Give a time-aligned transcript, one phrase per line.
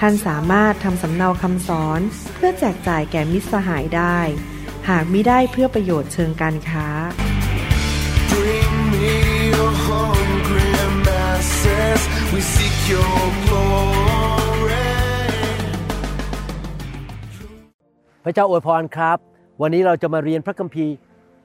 [0.00, 2.00] ท่านสามารถทำสำเนาคำสอน
[2.34, 4.18] เพื่อแจกจ่ายแก่มิตรสหายได้
[4.88, 6.86] หากมิได้เพื่อประโยชน์เชิงการค้า
[18.24, 19.18] พระเจ้าอวยพรครับ
[19.62, 20.94] วันนี้เราจะมาเรียนพระคัมภีร์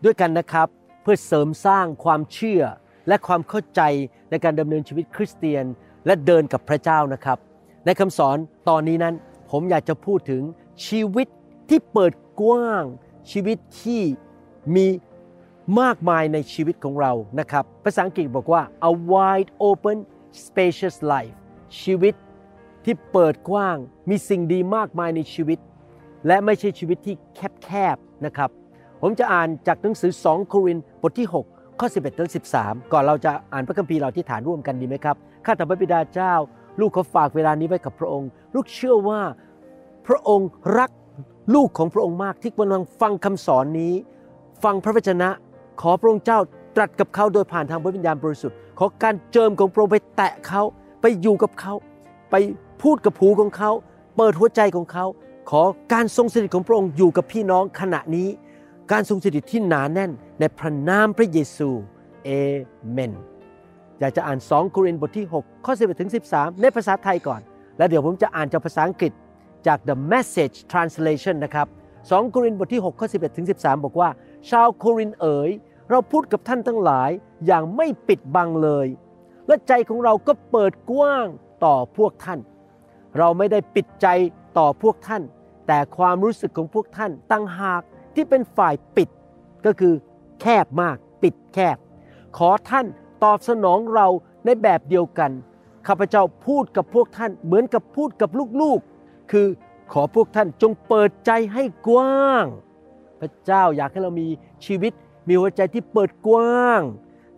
[0.03, 0.67] ด้วยกันนะครับ
[1.01, 2.63] เพื่อเสริมสร้างความเชื่อ
[3.07, 3.81] และความเข้าใจ
[4.29, 5.65] ในการดำเนินชีวิตคริสเตียน
[6.05, 7.39] และเดินกับพระเจ้านะครับ
[7.85, 8.37] ในคำสอน
[8.69, 9.15] ตอนนี้นั้น
[9.51, 10.41] ผมอยากจะพูดถึง
[10.87, 11.27] ชีวิต
[11.69, 12.83] ที่เปิดกว้าง
[13.31, 14.01] ชีวิตที่
[14.75, 14.87] มี
[15.81, 19.97] มากมายในชีวิตของเรานะครับ ภาษาอังกฤษบอกว่า a wide open
[20.45, 21.35] spacious life
[21.81, 22.13] ชีวิต
[22.85, 23.77] ที่เปิดกว้าง
[24.09, 25.59] มีสิ่งดีมากมายในชีวิต
[26.27, 27.15] และไม่ใช่ชีวิตที่
[27.63, 28.49] แคบๆนะครับ
[29.01, 32.29] ผมจะอ่านจากหนังสือ 2 โครินธ์บทที่ 6 ข้อ 11 ถึง
[32.61, 36.33] 13 ก่อนเราจะอ่านพระคัมภีร์เราที่ฐานร่วมกันดีไหมครับ ข้าแต่พระบิดาเจ้า
[36.79, 39.21] ลูกเขาฝากเวลานี้ไว้กับพระองค์ ลูกเชื่อว่า
[40.07, 40.91] พระองค์รัก
[41.55, 43.93] ลูกของพระองค์มากที่กำลังฟังคำสอนนี้
[44.63, 45.29] ฟังพระวจนะ
[45.81, 46.39] ขอพระองค์เจ้า
[46.75, 50.61] ตรัสกับเขาโดยผ่านทางพระวิญญาณบริสุทธิ์ ขอการเจิมของพระองค์ไปแตะเขา
[51.01, 51.73] ไปอยู่กับเขา
[52.31, 52.35] ไป
[52.81, 53.71] พูดกับหูของเขา
[54.17, 55.05] เปิดหัวใจของเขา
[55.49, 55.61] ขอ
[55.93, 58.27] การทรงสถิตของพระองค์อยู่กับพี่น้องขณะนี้
[58.91, 61.69] การทรงสถิตที่หนาแน่นในพระนามพระเยซู
[62.23, 62.29] เอ
[62.91, 63.13] เมน
[64.01, 67.41] อยากจะอ่าน 2 โครินธ์บทที่ 6 ข้อ 11ถึง13 ในภาษาไทยก่อน
[67.77, 69.11] แล้วเดี๋ยวผมจะอ่านจากภาษาอังกฤษ
[69.67, 71.67] จาก The Message Translation นะครับ
[71.99, 74.09] 2 โครินธ์บทที่ 6 ข้อ 11ถึง13 บอกว่า
[74.49, 75.49] ชาวโครินธ์เอ๋ย
[75.89, 77.09] เราพูดกับท่านทั้งหลาย
[77.45, 78.87] อย่างไม่ปิดบังเลย
[79.47, 81.27] และใจของเราก็เปิดกว้าง
[81.65, 82.39] ต่อพวกท่าน
[83.17, 84.07] เราไม่ได้ปิดใจ
[84.57, 85.23] ต่อพวกท่าน
[85.67, 87.81] แต่ความรู้สึกของพวกท่านตั้งหาก
[88.15, 89.09] ที่เป็นฝ่ายปิด
[89.65, 89.93] ก็คือ
[90.41, 91.77] แคบมาก ปิดแคบ
[92.37, 92.85] ขอท่าน
[93.23, 94.07] ตอบสนองเรา
[94.45, 95.31] ในแบบเดียวกัน
[95.87, 98.29] ข้าพเจ้าพูดกับพวกท่านเหมือนกับพูดกับ
[98.61, 99.47] ลูกๆ คือ
[99.93, 102.45] ขอพวกท่านจงเปิดใจให้กว้าง
[103.21, 104.27] พระเจ้าอยากให้เรามี
[104.65, 104.93] ชีวิต
[105.27, 106.81] มีหัวใจที่เปิดกว้าง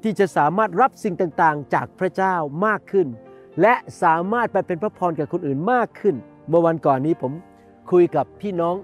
[0.03, 2.35] ที่จะสามารถรับสิ่งต่างๆ จากพระเจ้า
[2.65, 3.07] มากขึ้น
[3.61, 3.73] และ
[4.03, 6.15] สามารถไปเป็นพระพรกับคนอื่นมากขึ้น
[6.47, 7.31] เมื่อวันก่อนนี้ผม
[7.91, 8.75] คุยกับพี่น้อง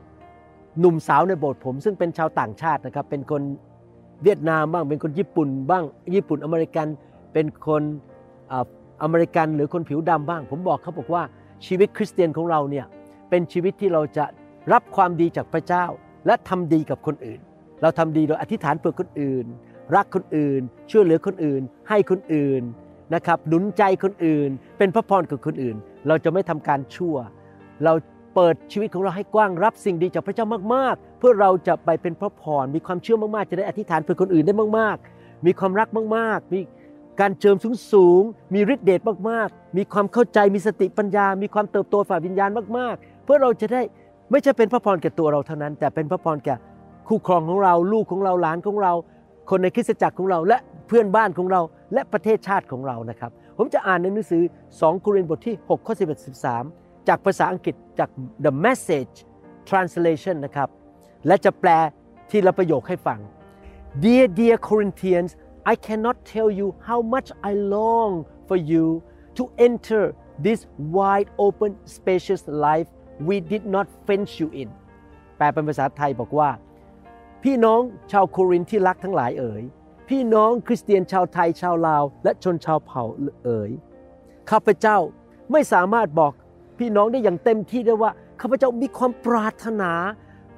[0.79, 3.41] หนุ่มสาวในโบสถ์ผม ซึ่งเป็นชาวต่างชาตินะครับเป็นคน
[4.23, 5.83] เวียดนามบ้างเป็นคนญี่ปุ่นบ้าง
[6.15, 6.87] ญี่ปุ่นอเมริกัน
[7.33, 7.83] เป็นคน
[9.03, 11.23] อเมริกันหรือคนผิวดำบ้าง ผมบอกเขาบอกว่า
[11.65, 12.85] ชีวิตคริสเตียนของเราเนี่ย
[13.29, 14.25] เป็นชีวิตที่เราจะ
[14.73, 15.85] รับความดีจากพระเจ้า
[16.25, 17.39] และทำดีกับคนอื่น
[17.81, 19.45] เราทำดีโดยอธิษฐานเพื่อคนอื่น
[19.95, 22.61] รักคนอื่น ช่วยเหลือคนอื่น ให้คนอื่น
[23.15, 25.75] นะครับหนุนใจคนอื่น เป็นพระพรกับคนอื่น
[26.07, 27.15] เราจะไม่ทำการชั่ว
[27.83, 27.93] เรา
[28.35, 35.87] เปิดชีวิตของเราให้กว้างรับสิ่งดีจากพระเจ้ามากๆ เพื่อเราจะไปเป็นพระพร มีความเชื่อมากๆ จะได้อธิษฐานเพื่อคนอื่นได้มาก ๆ มีความรัก
[36.17, 36.59] มาก ๆ มี
[37.19, 43.81] การเจิมสูงสูง ๆ มีฤทธิเดชมาก ๆ มีความเข้าใจ มีสติปัญญา มีความเติบโตฝ่ายวิญญาณมาก ๆ เพื่อเราจะได้
[44.31, 46.55] ไม่ใช่เป็นพระพรแก่ตัวเราเท่านั้น แต่เป็นพระพรแก่
[47.07, 48.93] คู่ครองของเรา ลูกของเรา หลานของเรา
[49.49, 50.57] คนในคริสตจักรของเรา และ
[50.87, 51.61] เพื่อนบ้านของเรา
[51.93, 58.09] และประเทศชาติของเรา นะครับ ผมจะอ่านในหนังสือ 2 โครินธ์บทที่6ข้อ11 13 จากภาษาอังกฤษจาก
[58.45, 59.15] The Message
[59.69, 60.69] Translation นะครับ
[61.27, 61.69] และจะแปล
[62.29, 63.19] ทีละประโยคให้ฟัง
[64.03, 65.31] Dear dear Corinthians
[65.71, 68.11] I cannot tell you how much I long
[68.47, 68.85] for you
[69.37, 70.03] to enter
[70.45, 70.59] this
[70.97, 72.89] wide open spacious life
[73.27, 74.69] we did not fence you in
[75.37, 76.49] แปลเป็นภาษาไทยบอกว่า
[77.43, 77.81] พี่น้อง
[78.11, 79.63] ชาวโครินธ์ที่รักทั้งหลายเอ๋ย
[80.09, 83.03] พี่น้องคริสเตียนชาวไทยชาวลาว และชนชาวเผ่า
[83.43, 83.71] เอ๋ย
[84.49, 84.97] ข้าพเจ้า
[85.51, 86.33] ไม่สามารถบอก
[86.79, 88.11] พี่น้องได้อย่างเต็มที่ได้ว่า
[88.41, 89.91] ข้าพเจ้ามีความปรารถนา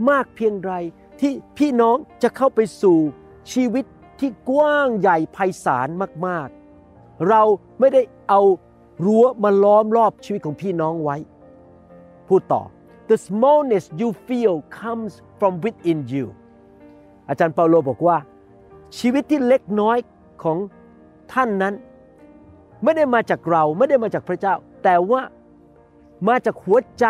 [0.09, 0.73] มากเพียงไร
[1.19, 2.97] ที่พี่น้องจะเข้าไปสู่
[3.53, 3.85] ชีวิต
[4.19, 5.89] ที่กว้างใหญ่ไพศาล
[6.27, 7.41] มากๆ เรา
[7.79, 8.41] ไม่ได้เอา
[9.05, 11.17] รั้วมาล้อมรอบชีวิตของพี่น้องไว้
[12.27, 12.63] พูดต่อ
[13.09, 16.25] the smallness you feel comes from within you
[17.29, 18.17] อาจารย์เปาโลบอกว่า
[18.99, 19.97] ชีวิตที่เล็กน้อย
[20.43, 20.57] ของ
[21.33, 21.73] ท่านนั้น
[22.83, 25.21] ไม่ได้มาจากเราไม่ได้มาจากพระเจ้า แต่ว่า
[26.27, 27.05] มาจากหัวใจ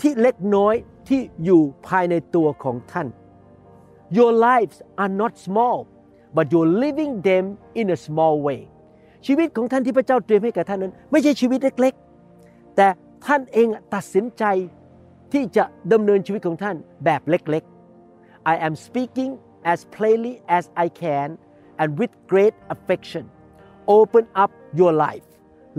[0.00, 0.74] ที่เล็กน้อย
[1.08, 3.08] ที่อยู่ภายในตัวของท่าน
[4.18, 5.78] Your lives are not small
[6.36, 7.44] but you're living them
[7.80, 8.60] in a small way
[9.26, 12.88] ชีวิตของท่านที่พระเจ้าเตรียมให้กับท่านนั้น ไม่ใช่ชีวิตเล็กๆ แต่
[13.26, 14.44] ท่านเองตัดสินใจ
[15.32, 19.30] ที่จะดำเนินชีวิตของท่านแบบเล็กๆ I am speaking
[19.72, 21.28] as plainly as I can
[21.80, 23.24] and with great affection
[23.98, 24.50] open up
[24.80, 25.28] your life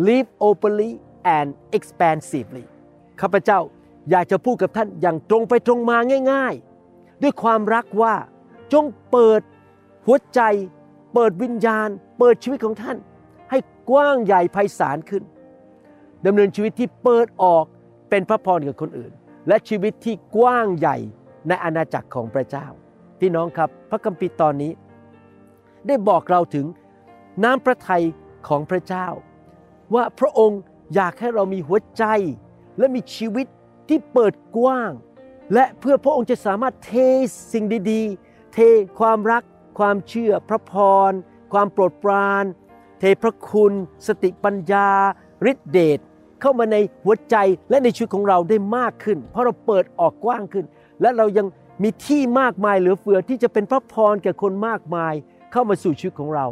[0.07, 0.91] live openly
[1.37, 1.47] and
[1.77, 2.65] expansively
[3.21, 3.59] ข้าพเจ้า
[4.09, 5.97] อยากจะพูดกับท่านอย่างตรงไปตรงมา
[6.31, 6.53] ง่าย
[6.87, 8.15] ๆ ด้วยความรักว่า
[8.73, 9.41] จงเปิด
[10.05, 10.41] หัวใจ
[11.13, 11.89] เปิดวิญญาณ
[12.19, 12.97] เปิดชีวิตของท่าน
[13.49, 13.57] ให้
[13.89, 15.23] กว้างใหญ่ไพศาลขึ้น
[16.25, 17.65] ดำเนินชีวิตที่เปิดออก
[18.09, 19.11] เป็นพระพรกับคนอื่น
[19.47, 20.97] และชีวิตที่กว้างใหญ่
[21.47, 22.67] ในอาณาจักรของพระเจ้า
[23.19, 24.71] พี่น้องครับพระคัมภีร์ตอนนี้
[25.87, 26.65] ได้บอกเราถึง
[27.43, 28.03] น้ำพระทัย
[28.47, 29.07] ของพระเจ้า
[29.93, 30.61] ว่าพระองค์
[30.95, 32.03] อยากให้เรามีหัวใจ
[32.77, 33.47] และมีชีวิต
[33.91, 34.91] ที่เปิดกว้าง
[35.53, 36.93] และเพื่อพระองค์จะสามารถเท
[37.51, 38.57] สิ่งดีๆ เท
[38.99, 39.43] ความรัก
[39.79, 40.73] ความเชื่อ พระพ
[41.09, 41.11] ร
[41.53, 42.45] ความโปรดปราน
[42.99, 43.73] เทพระคุณ
[44.07, 44.89] สติปัญญา
[45.51, 45.99] ฤทธิเดช
[46.41, 47.35] เข้ามาในหัวใจ
[47.69, 50.65] และในชีวิตของเราได้มากขึ้น เพราะเราเปิดออกกว้างขึ้น
[51.01, 51.47] และเรายัง
[51.83, 55.13] มีที่มากมายเหลือเฟือที่จะเป็นพระพรแก่คนมากมาย
[55.51, 56.47] เข้ามาสู่ชีวิตของเรา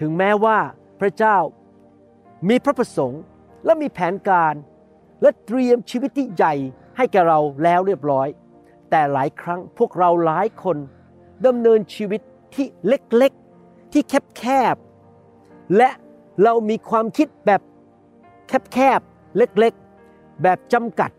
[0.00, 0.58] ถึงแม้ว่า
[1.00, 1.36] พระเจ้า
[2.48, 3.22] มีพระประสงค์
[3.64, 4.54] และมีแผนการ
[5.22, 6.54] และเตรียมชีวิตที่ใหญ่
[6.96, 8.28] ให้แก่เราแล้วเรียบร้อย
[8.90, 10.76] แต่หลายครั้งพวกเราหลายคน
[11.46, 12.20] ดำเนินชีวิต
[12.54, 14.02] ที่เล็กๆ ที่
[14.38, 14.44] แค
[14.74, 15.90] บๆ และ
[16.42, 17.60] เรามีความคิดแบบ
[18.72, 21.10] แคบๆ เล็กๆ แบบจำกัด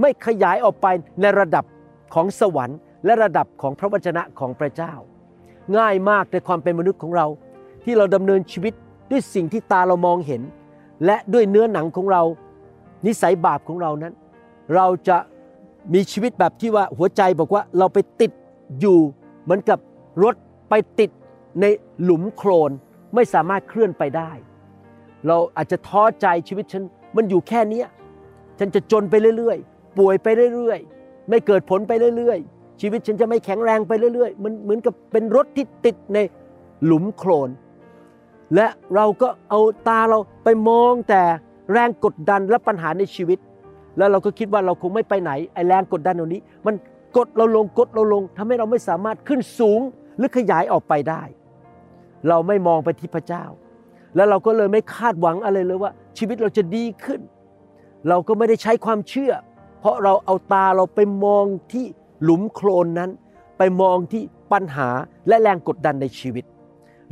[0.00, 0.86] ไม่ขยายออกไป
[1.20, 1.64] ในระดับ
[2.14, 4.92] ของสวรรค์ และระดับของพระวจนะของพระเจ้า
[5.76, 7.26] ง่ายมากในความเป็นมนุษย์ของเรา
[7.84, 8.74] ที่เราดำเนินชีวิต
[9.10, 10.42] ด้วยสิ่งที่ตาเรามองเห็น
[11.04, 12.22] และด้วยเนื้อหนังของเรา
[13.06, 14.14] นิสัยบาปของเรานั้น
[14.74, 15.16] เราจะ
[15.94, 18.32] มีชีวิตแบบที่ว่าหัวใจบอกว่าเราไปติด
[18.80, 18.98] อยู่
[19.42, 19.78] เหมือนกับ
[20.22, 20.34] รถ
[20.70, 21.10] ไปติด
[21.60, 21.64] ใน
[22.02, 22.70] หลุมโคลน
[23.14, 24.30] ไม่สามารถเคลื่อนไปได้
[25.26, 26.84] เราอาจจะท้อใจชีวิตฉัน
[27.16, 27.82] มันอยู่แค่นี้
[28.58, 36.18] ฉันจะจนไปเรื่อยๆ ป่วยไปเรื่อยๆ ไม่เกิดผลไปเรื่อยๆ ชีวิตฉันจะไม่แข็งแรงไปเรื่อยๆ มันเหมือนกับเป็นรถที่ติดใน
[36.84, 37.50] หลุมโคลน
[38.54, 41.22] และเราก็เอาตาเราไปมองแต่
[41.72, 43.38] แรงกดดันและปัญหาในชีวิต
[43.98, 46.74] แล้วเราก็คิดว่าเราคงไม่ไปไหนไอ้แรงกดดันเหล่านี้ มัน
[47.16, 49.80] กดเราลงกดเราลงทำให้เราไม่สามารถขึ้นสูง
[50.18, 51.22] หรือขยายออกไปได้
[52.28, 53.44] เราไม่มองไปที่พระเจ้า
[54.16, 57.20] แล้วเราก็เลยไม่คาดหวังอะไรเลยว่า ชีวิตเราจะดีขึ้น
[58.08, 59.32] เราก็ไม่ได้ใช้ความเชื่อ
[59.80, 61.84] เพราะเราเอาตาเราไปมองที่
[62.22, 63.10] หลุมโคลนนั้น
[63.58, 64.22] ไปมองที่
[64.52, 64.88] ปัญหา
[65.28, 66.44] และแรงกดดันในชีวิต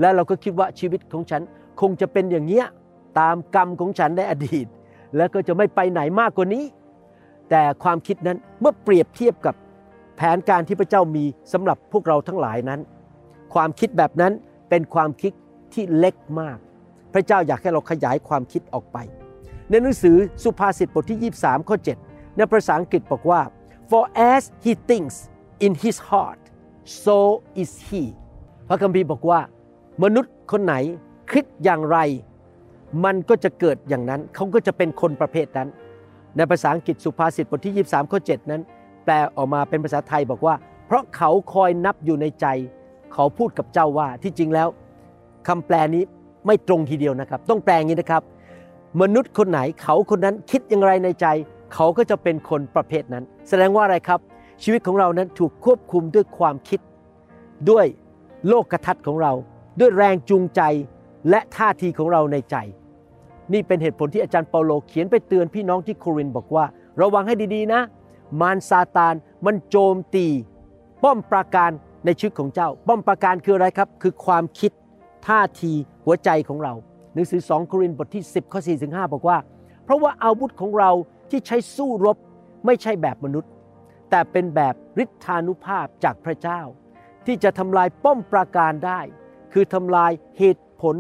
[0.01, 1.43] และเราก็คิดว่าชีวิตของฉัน
[1.81, 2.67] คงจะเป็นอย่างเนี้ย
[3.19, 4.67] ตามกรรมของฉันในอดีต
[5.17, 6.65] แล้วก็จะไม่ไปไหนมากกว่านี้
[7.51, 9.55] แต่ความคิดนั้นเมื่อเปรียบเทียบกับ
[10.17, 12.81] แผนการที่พระเจ้ามีสำหรับพวกเราทั้งหลายนั้น
[13.55, 14.33] ความคิดแบบนั้น
[14.71, 15.33] เป็นความคิด
[15.75, 16.59] ที่เล็กมาก
[17.15, 18.99] พระเจ้าอยากให้เราขยายความคิดออกไป
[19.71, 21.77] ในหนังสือสุภาษิตบทที่ 23ข้อ
[22.07, 23.41] 7ในภาษาอังกฤษบอกว่า
[23.91, 25.17] for as he thinks
[25.67, 26.43] in his heart
[27.05, 27.17] so
[27.63, 28.03] is he
[28.69, 29.41] พระคัมภีร์บอกว่า
[30.03, 30.75] มนุษย์คนไหน
[31.31, 31.99] คิดอย่างไร
[33.05, 35.69] มันก็จะเกิดอย่างนั้น เขาก็จะเป็นคนประเภทนั้น
[36.37, 38.63] ในภาษาอังกฤษสุภาษิตบทที่ 23ข้อ7นั้น
[39.05, 40.55] แปลออกมาเป็นภาษาไทยบอกว่า
[40.87, 42.47] เพราะเขาคอยนับอยู่ในใจ
[43.13, 44.69] เขาพูดกับเจ้าว่าที่จริงแล้ว
[45.49, 46.03] คำแปลนี้
[46.47, 48.23] ไม่ตรงทีเดียวนะครับ ต้องแปลงนี้นะครับ
[49.01, 51.27] มนุษย์คนไหนเขาคนนั้นคิดอย่างไรในใจ
[51.75, 54.21] เขาก็จะเป็นคนประเภทนั้น แสดงว่าอะไรครับ
[54.63, 56.81] ชีวิตของเรานั้นถูกควบคุมด้วยความคิด
[57.71, 57.87] ด้วย
[58.49, 59.33] โลกทัศน์ของเรา
[59.81, 60.63] ด้วยแรงจูงใจ
[61.31, 62.57] และท่าทีของเราในใจ
[63.53, 66.65] นี่เป็นเหตุผลที่อาจารย์เปาโลเขียนไปเตือนพี่น้องที่โครินบอกว่า
[67.01, 67.81] ระวังให้ดีๆนะ
[68.41, 69.15] มารซาตาน
[69.47, 70.27] มันโจมตี
[71.03, 71.71] ป้อมปราการ
[72.05, 74.73] ในชีวิตของเจ้า ป้อมปราการคืออะไรครับ คือความคิด
[75.27, 75.73] ท่าที
[76.05, 76.75] หัวใจของเรา
[77.15, 79.39] หนังสือ 2 โครินธ์บทที่ 10ข้อ4ถึง5บอกว่า
[79.85, 80.91] เพราะว่าอาวุธของเรา
[81.31, 82.17] ที่ใช้สู้รบ
[82.67, 83.51] ไม่ใช่แบบมนุษย์
[84.11, 86.61] แต่เป็นแบบฤทธานุภาพจากพระเจ้า
[87.27, 89.01] ที่จะทำลายป้อมปราการได้
[89.53, 90.97] คือทำลายเหตุผล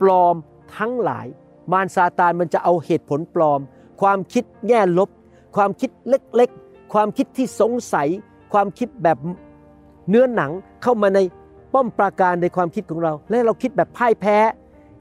[0.00, 0.36] ปลอม
[0.76, 1.26] ทั้งหลาย
[1.72, 3.60] มารซาตานมันจะเอาเหตุผลปลอม
[4.00, 5.10] ความคิดแง่ลบ
[5.56, 8.08] ความคิดเล็กๆ ความคิดที่สงสัย
[8.52, 9.18] ความคิดแบบ
[10.08, 10.50] เนื้อหนัง
[10.82, 11.20] เข้ามาใน
[11.72, 14.38] ป้อมปราการในความคิดของเรา และเราคิดแบบพ่ายแพ้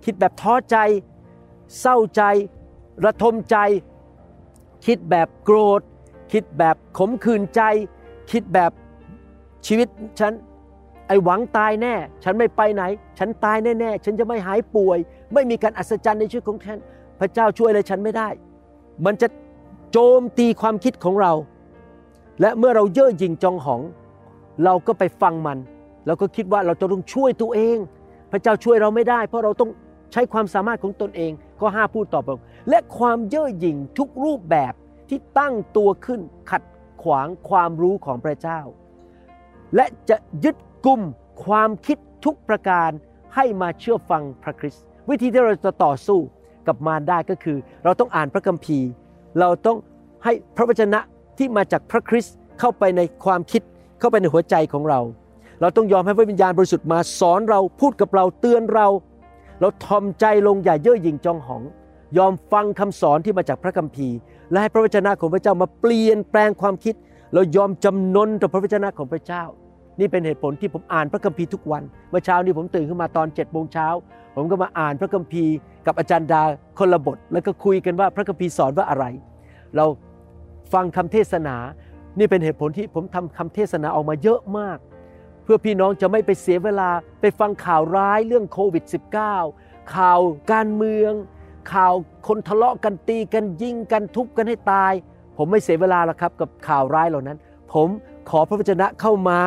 [0.06, 0.78] คิดแบบท้อใจ
[1.80, 2.22] เศร้าใจ
[3.06, 3.58] ระทมใจ
[4.86, 5.82] คิดแบบโกรธ
[6.32, 7.62] คิดแบบขมขื่นใจ
[8.32, 8.72] คิดแบบ
[9.66, 9.88] ชีวิต
[10.20, 10.34] ฉัน
[11.08, 11.94] ไอหวังตายแน่
[12.24, 12.84] ฉันไม่ไปไหน
[13.20, 15.00] ฉันตายแน่ๆ ฉันจะไม่หายป่วย
[15.34, 16.80] ไม่มีการอัศจรรย์ในชีวิตของฉัน
[17.20, 18.30] พระเจ้าช่วยอะไรฉันไม่ได้
[19.06, 19.28] มันจะ
[19.92, 21.34] โจมตีความคิดของเรา
[22.42, 23.82] และเมื่อเราเย่อหยิ่งจองหอง
[24.64, 25.58] เราก็ไปฟังมัน
[26.06, 27.78] เราก็คิดว่าเราจะต้องช่วยตัวเอง
[28.32, 29.70] พระเจ้าช่วยเราไม่ได้ เพราะเราต้อง
[30.12, 32.30] ใช้ความสามารถของตนเองก็ห้าพูดต่อไป
[32.70, 34.74] และความเย่อหยิ่งทุกรูปแบบ
[35.10, 36.64] ที่ตั้งตัวขึ้นขัด
[37.04, 38.60] ขขวางความรู้ของพระเจ้า
[39.76, 40.56] และจะยึด
[40.86, 41.02] กลุ่ม
[41.46, 42.90] ความคิดทุกประการ
[43.36, 46.20] ให้มาเชื่อฟังพระคริสต์ วิธีที่เราจะต่อสู้
[46.68, 48.88] กับมารได้ก็คือ เราต้องอ่านพระคัมภีร์
[49.40, 49.78] เราต้อง
[50.24, 51.00] ให้พระวจนะ
[51.38, 53.62] ที่มาจากพระคริสต์เข้าไปในความคิด
[54.00, 55.00] เข้าไปในหัวใจของเรา
[55.62, 58.88] เราต้องยอมให้พระวิญญาณบริสุทธิ์มาสอนเราพูดกับเราเตือนเรา
[59.62, 61.64] เราทอมใจลงอย่าเย่อหยิ่งจองหอง
[62.18, 64.16] ยอมฟังคำสอนที่มาจากพระคัมภีร์
[64.52, 66.96] และให้พระวจนะของพระเจ้ามาเปลี่ยนแปลงความคิด
[67.34, 69.44] เรายอมจำนนต่อพระวจนะของพระเจ้า
[70.00, 73.88] นี่เป็นเหตุผลที่ผมอ่านพระคัมภีร์ทุกวัน เมื่อเช้านี้ผมตื่นขึ้นมาตอน7จ็ดโมงเช้า
[74.36, 76.42] ผมก็มาอ่านพระคัมภีร์ กับอาจารย์ดา
[76.80, 79.06] คนละบท แล้วก็คุยกันว่าพระคัมภีร์สอนว่าอะไร
[79.76, 79.86] เรา
[80.74, 81.56] ฟังคำเทศนา
[82.20, 84.78] นี่เป็นเหตุผลที่ผมทำคำเทศนาออกมาเยอะมาก
[85.44, 86.90] เพื่อพี่น้องจะไม่ไปเสียเวลา
[87.22, 88.84] ไปฟังข่าวร้ายเรื่องโควิด
[89.38, 90.20] -19 ข่าว
[90.52, 91.12] การเมือง
[91.74, 91.94] ข่าว
[92.28, 94.94] คนทะเลาะกันตีกันยิงกันทุบกันให้ตาย
[95.38, 97.38] ผมไม่เสียเวลาแล้วครับกับข่าวร้ายเหล่านั้น
[97.74, 97.88] ผม
[98.30, 99.42] ขอพระวจนะเข้ามา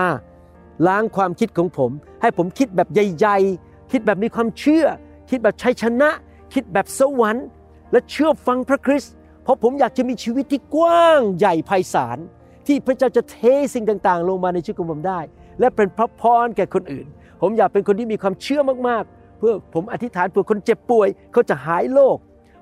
[0.87, 1.91] ล้างความคิดของผม
[2.23, 4.85] ให้ผมคิดแบบใหญ่ๆ คิดแบบมีความเชื่อ
[5.31, 6.11] คิดแบบชัยชนะ
[6.55, 7.47] คิดแบบสวรรค์
[7.93, 12.19] และเชื่อฟังพระคริสต์เพราะผมอยากจะมีชีวิตที่กว้างใหญ่ไพศาล
[12.67, 13.39] ที่พระเจ้าจะเท
[13.75, 15.21] สิ่งต่างๆ ลงมาในชีวิตของผมได้
[15.61, 17.07] และเป็นพระพรแก่คนอื่น
[17.41, 22.19] ผมอยากเป็นคนที่มีความเชื่อมากๆ เพื่อผมอธิษฐานเพื่อคนเจ็บป่วยเขาจะหายโรค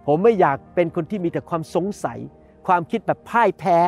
[0.06, 2.18] ผมไม่อยากเป็นคนที่มีแต่ความสงสัย
[2.66, 3.78] ความคิดแบบพ่ายแพ้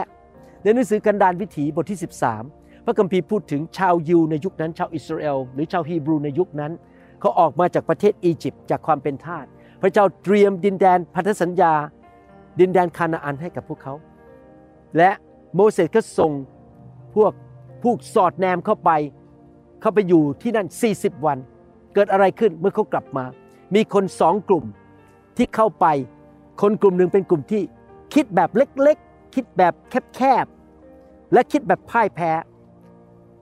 [0.63, 1.99] ในหนังสือกันดารวิถีบทที่
[2.41, 6.73] 13 พระคัมภีร์พูดถึงชาวยิวในยุคนั้น ชาวอิสราเอลหรือชาวฮีบรูในยุคนั้น
[7.21, 9.47] เขาออกมาจากประเทศอียิปต์จากความเป็นทาส
[9.83, 11.73] พระเจ้าเตรียมดินแดนพันธสัญญา
[12.61, 13.95] ดินแดนคานาอันให้กับพวกเขา
[14.97, 15.11] และ
[15.55, 16.33] โมเสสก็ส่ง
[17.17, 17.33] พวก
[17.83, 18.91] ผู้สอดแนมเข้าไป
[19.81, 21.39] เข้าไปอยู่ที่นั่น 40 วัน
[21.95, 23.25] เกิดอะไรขึ้นเมื่อเขากลับมา
[23.75, 24.65] มีคนสองกลุ่ม
[25.37, 25.87] ที่เข้าไป
[26.63, 27.63] คนกลุ่มหนึ่งเป็นกลุ่มที่
[28.15, 29.75] คิดแบบเล็กๆ คิดแบบ
[30.17, 32.33] แคบๆ และคิดแบบพ่ายแพ้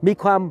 [0.07, 0.41] มีความ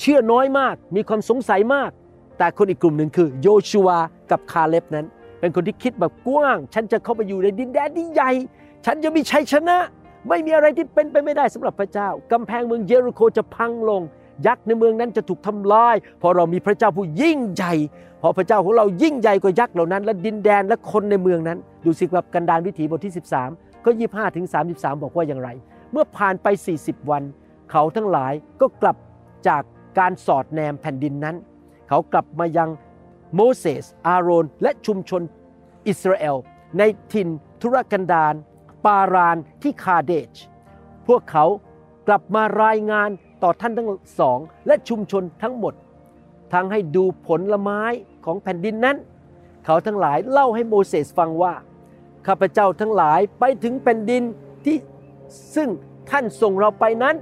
[0.00, 1.90] เชื่อน้อยมาก มีความสงสัยมาก
[2.38, 3.88] แต่คนอีกกลุ่มหนึ่งคือโยชูว
[4.30, 5.06] กับคาเล็บนั้น
[5.40, 8.30] เป็นคนที่คิดแบบกว้าง ฉันจะเข้าไปอยู่ในดินแดนที่ใหญ่
[8.86, 9.76] ฉันจะมีชัยชนะ
[10.28, 14.02] ไม่มีอะไรที่เป็นไปไม่ได้สำหรับพระเจ้ากำแพงเมืองเยริโคจะพังลง
[14.46, 17.74] ยักษ์ในเมืองนั้นจะถูกทำลายเพราะเรามีพระเจ้าผู้ยิ่งใหญ่
[18.26, 23.14] พราะพระเจ้าของเรายิ่งใหญ่กว่ายักษ์เหล่านั้น และดินแดนและคนในเมืองนั้น ดูสิครับกันดารวิถีบทที่
[23.48, 25.48] 13ก็25ถึง33บอกว่าอย่างไร
[25.92, 26.46] เมื่อผ่านไป
[26.78, 27.22] 40 วัน
[27.70, 28.96] เขาทั้งหลายก็กลับ
[29.48, 29.62] จาก
[29.98, 31.36] การสอดแนมแผ่นดินนั้น
[31.88, 32.70] เขากลับมายัง
[33.34, 35.22] โมเสส อาโรน และชุมชน
[35.88, 36.36] อิสราเอล
[36.78, 37.28] ในถิ่น
[37.60, 38.34] ทุรกันดาร
[38.84, 40.32] ปารานที่คาเดช
[41.06, 41.44] พวกเขา
[42.06, 43.10] กลับมารายงาน
[43.42, 43.88] ต่อท่านทั้ง
[44.20, 45.74] สอง และชุมชนทั้งหมด
[46.52, 47.82] ทั้งให้ดูผลไม้
[48.24, 48.96] ของแผ่นดินนั้น
[49.64, 51.54] เขาทั้งหลายเล่าให้โมเสสฟังว่า
[52.26, 54.22] ข้าพเจ้าทั้งหลายไปถึงแผ่นดิน
[54.64, 54.76] ที่
[55.54, 55.68] ซึ่ง
[56.10, 57.16] ท่านส่งเราไปนั้น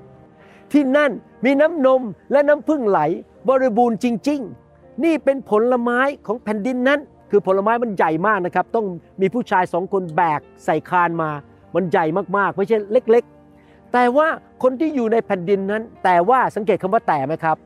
[0.75, 1.13] ที่นั่น
[1.45, 2.03] มีน้ำนม
[2.33, 3.01] และน้ำพึ่งไหล
[3.49, 4.41] บริบูรณ์จริง
[4.73, 7.01] ๆ นี่เป็นผลไม้ของแผ่นดินนั้น
[7.31, 8.87] คือผลไม้มันใหญ่มากนะครับ ต้อง
[9.21, 11.31] มีผู้ชายสองคนแบกใส่คานมา
[11.75, 12.05] มันใหญ่
[12.37, 14.29] มากๆ ไม่ใช่เล็กๆ แต่ว่า
[14.63, 17.57] คนที่อยู่ในแผ่นดินนั้น แต่ว่าสังเกตคำว่าแต่ไหมครับ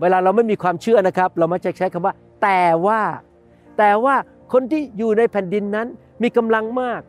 [0.00, 3.00] เวลาเราไม่มีความเชื่อนะครับ เรามักจะใช้คำว่า แต่ว่า
[3.78, 4.14] แต่ว่า
[4.52, 5.86] คนที่อยู่ในแผ่นดินนั้น
[6.22, 7.00] มีกำลังมาก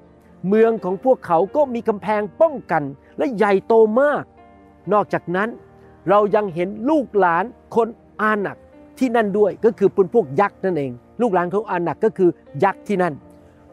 [0.48, 2.84] เมืองของพวกเขาก็มีกำแพงป้องกัน
[3.18, 4.24] และใหญ่โตมาก
[4.94, 5.50] นอกจากนั้น
[6.10, 7.44] เรายังเห็นลูกหลาน
[7.76, 7.88] คน
[8.22, 8.58] อาหนัก
[9.00, 10.92] ที่นั่นด้วยก็คือเป็นพวกยักษ์นั่นเอง
[11.22, 12.30] ลูกหลานของอาหนักก็คือ
[12.64, 13.14] ยักษ์ที่นั่น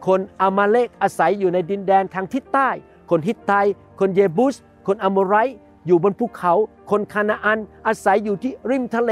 [0.07, 2.69] คนอามาเลกอาศัยอยู่ในดินแดนทางทิศใต้
[3.09, 3.53] คนฮิตไต
[3.99, 4.55] คนเยบุส
[4.87, 5.57] คนอโมไรต์
[5.87, 6.53] อยู่บนภูเขา
[6.91, 9.11] คนคานาอันอาศัยอยู่ที่ริมทะเล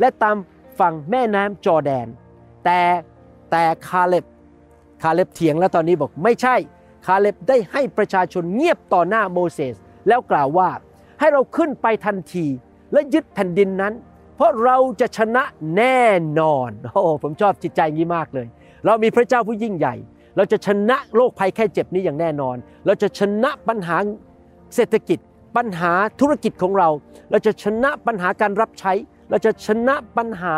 [0.00, 0.36] และตาม
[0.78, 2.06] ฝั่งแม่น้ำจอแดน
[2.64, 2.80] แต่
[3.50, 4.24] แต่คาเล็บ
[5.02, 6.56] คาเล็บเถียงแล้วตอนนี้บอกไม่ใช่
[7.06, 9.74] คาเล็บได้ให้ประชาชนเงียบต่อหน้าโมเสส
[10.08, 10.68] แล้วกล่าวว่า
[11.22, 12.46] ให้เราขึ้นไปทันที
[12.92, 13.94] และยึดแผ่นดินนั้น
[14.36, 15.42] เพราะเราจะชนะ
[15.76, 16.02] แน่
[16.40, 18.46] นอนโอ้ผมชอบจิตใจนี้มากเลย
[18.86, 19.94] เรามีพระเจ้าผู้ยิ่งใหญ่
[20.36, 23.96] เราจะชนะโรคภัยแค่เจ็บนี้อย่างแน่นอน เราจะชนะปัญหา
[24.74, 25.18] เศรษฐกิจ
[25.56, 26.88] ปัญหาธุรกิจของเรา
[27.30, 28.92] เราจะชนะปัญหาการรับใช้
[29.30, 30.54] เราจะชนะปัญหา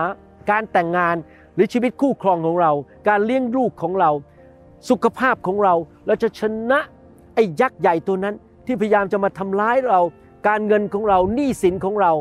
[0.51, 1.17] การแต่งงาน
[1.55, 2.73] หรือชีวิตคู่ครองของเรา
[3.09, 4.11] การเลี้ยงลูกของเรา
[4.91, 5.75] สุขภาพของเรา
[6.07, 6.81] เราจะชนะ
[7.35, 8.35] ไอ้ยักษ์ใหญ่ตัวนั้น
[8.67, 10.01] ที่พยายามจะมาทำร้ายเรา
[10.47, 12.13] การเงินของเราหนี้สินของเรา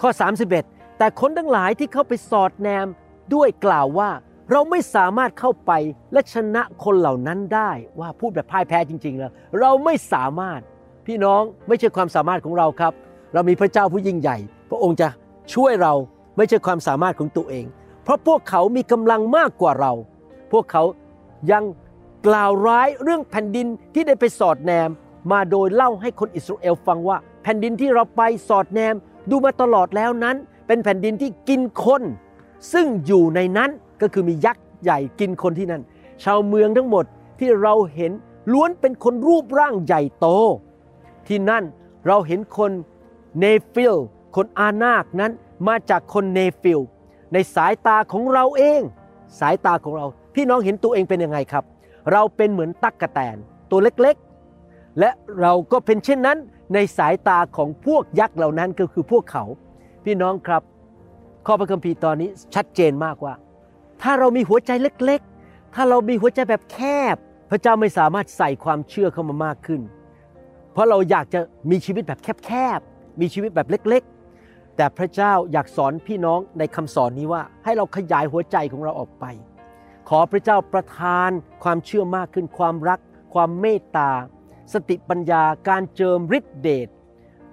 [0.00, 0.10] ข้อ
[0.54, 2.86] 31 แต่คนทั้งหลายที่เข้าไปสอดแนม
[3.34, 4.10] ด้วยกล่าวว่า
[4.50, 5.72] เราไม่สามารถเข้าไป
[6.12, 10.60] และชนะคนเหล่านั้นได้ว่าพูดแบบพ่ายแพ้จริงๆแล้วเราไม่สามารถ
[11.06, 12.92] พี่น้องไม่ใช่ความสามารถของเราครับ
[13.34, 14.36] เรามีพระเจ้าผู้ยิ่งใหญ่
[14.70, 15.08] พระองค์จะ
[15.54, 15.94] ช่วยเรา
[16.36, 17.64] ไม่ใช่ความสามารถของตัวเอง
[18.02, 19.92] เพราะพวกเขามีกำลังมากกว่าเรา
[20.52, 20.82] พวกเขา
[21.52, 21.64] ยัง
[22.26, 24.90] กล่าวร้ายเรื่องแผ่นดินที่ได้ไปสอดแนม
[25.32, 28.94] มาโดยเล่าให้คนอิสราเอลฟังว่า แผ่นดินที่เราไปสอดแนม
[29.30, 30.36] ดูมาตลอดแล้วนั้น
[30.66, 32.02] เป็นแผ่นดินที่กินคน
[32.72, 33.70] ซึ่งอยู่ในนั้น
[34.00, 35.82] ก็คือมียักษ์ใหญ่กินคนที่นั่น
[36.24, 37.04] ชาวเมืองทั้งหมด
[37.38, 38.12] ที่เราเห็น
[38.52, 40.26] ล้วนเป็นคนรูปร่างใหญ่โต
[41.26, 41.64] ที่นั่น
[42.06, 42.70] เราเห็นคน
[43.38, 43.94] เนฟิล
[44.36, 45.32] คนอานาคนั้น
[45.68, 46.80] มาจากคนเนฟิล
[47.32, 48.80] ในสายตาของเราเอง
[49.40, 51.64] สายตาของเรา พี่น้องเห็นตัวเองเป็นยังไงครับ
[52.12, 53.36] เราเป็นเหมือนตั๊กกะแตน
[53.70, 55.10] ตัวเล็กๆ และ
[55.40, 56.38] เราก็เป็นเช่นนั้น
[56.72, 59.44] ในสายตาของพวกยักษ์เหล่านั้นก็คือพวกเขา
[60.04, 60.62] พี่น้องครับ
[61.46, 63.34] ข้อพระคัมภีร์ตอนนี้ชัดเจนมากว่า
[64.02, 66.78] ถ้าเรามีหัวใจเล็กๆ ถ้าเรามีหัวใจแบบแค
[67.14, 67.16] บ
[67.50, 69.80] พระเจ้าไม่สามารถใส่ความเชื่อเข้ามามากขึ้น
[70.72, 71.40] เพราะเราอยากจะ
[71.70, 79.24] มีชีวิตแบบแคบๆ มีชีวิตแบบเล็กๆ แต่พระเจ้าอยากสอนพี่น้องในคำสอนนี้ว่า ให้เราขยายหัวใจของเราออกไป
[80.08, 81.30] ขอพระเจ้าประทาน
[81.62, 83.00] ความเชื่อมากขึ้นความรัก
[83.34, 84.10] ความเมตตา
[84.72, 86.88] สติปัญญาการเจิมฤทธิเดช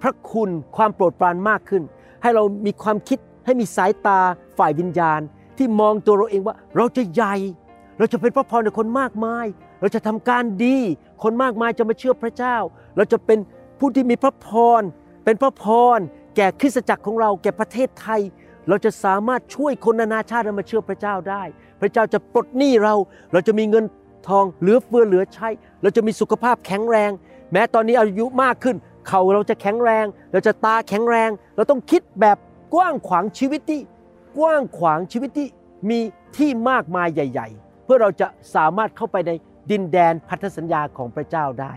[0.02, 1.82] พระคุณความโปรดปรานมากขึ้น
[2.22, 4.20] ให้เรามีความคิดให้มีสายตา
[4.58, 5.20] ฝ่ายวิญญาณ
[5.58, 7.34] ที่มองตัวเราเองว่าเราจะใหญ่
[7.98, 9.46] เราจะเป็นพระพรในคนมากมาย
[9.80, 10.76] เราจะทำการดี
[11.22, 12.56] คนมากมายจะมาเชื่อพระเจ้า
[12.96, 13.38] เราจะเป็น
[13.78, 14.48] ผู้ที่มีพระพ
[14.80, 14.82] ร
[15.24, 15.64] เป็นพระพ
[15.96, 15.98] ร
[16.36, 18.20] แก่คริสตจักรของเราแก่ประเทศไทย
[18.68, 21.42] เราจะสามารถช่วยคนนานาชาติมาเชื่อพระเจ้าได้
[21.80, 22.94] พระเจ้าจะปลดหนี้เรา
[23.32, 23.84] เราจะมีเงิน
[24.28, 25.48] ทองเหลือเฟือเหลือใช้
[25.82, 27.10] เราจะมีสุขภาพแข็งแรง
[27.52, 28.76] แม้ตอนนี้อายุมากขึ้น
[29.08, 32.36] เข่าเราจะแข็งแรง เราจะตาแข็งแรง เราต้องคิดแบบ
[32.74, 33.80] กว้างขวางชีวิตที่
[34.38, 35.48] กว้างขวางชีวิตที่
[35.90, 35.98] มี
[36.36, 39.32] ที่มากมายใหญ่ ๆ เพื่อเราจะสามารถเข้าไปใน
[39.70, 41.72] ดินแดนพันธสัญญาของพระเจ้าได้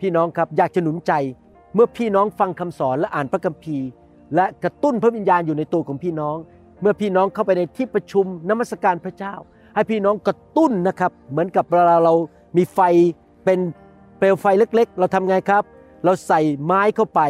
[0.00, 1.12] พี่น้องครับอยากจะหนุนใจ
[1.74, 3.88] เมื่อพี่น้องฟังคำสอนและอ่านพระคัมภีร์
[4.34, 6.36] และกระตุ้นพระวิญญาณอยู่ในตัวของพี่น้อง
[6.80, 9.34] เมื่อพี่น้องเข้าไปในที่ประชุมนมัสการพระเจ้า
[9.76, 12.14] ให้พี่น้องกระตุ้นนะครับ เหมือนกับเวลาเรา
[12.56, 12.80] มีไฟ
[13.44, 13.58] เป็น
[14.18, 15.64] เปลวไฟเล็ก ๆ เราทำไงครับ
[16.04, 17.20] เราใส่ไม้เข้าไป